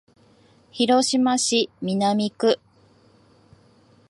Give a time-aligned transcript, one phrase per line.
[0.71, 2.59] 広島市南区